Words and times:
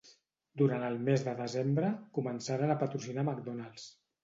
Durant 0.61 0.85
el 0.87 0.97
mes 1.09 1.25
de 1.27 1.35
desembre, 1.41 1.91
començaren 2.21 2.75
a 2.77 2.81
patrocinar 2.83 3.27
McDonald's. 3.31 3.89